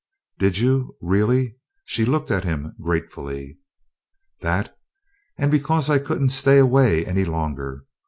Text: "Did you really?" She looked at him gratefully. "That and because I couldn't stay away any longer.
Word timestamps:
"Did 0.39 0.57
you 0.57 0.97
really?" 0.99 1.59
She 1.85 2.05
looked 2.05 2.31
at 2.31 2.43
him 2.43 2.73
gratefully. 2.81 3.59
"That 4.39 4.75
and 5.37 5.51
because 5.51 5.91
I 5.91 5.99
couldn't 5.99 6.29
stay 6.29 6.57
away 6.57 7.05
any 7.05 7.23
longer. 7.23 7.85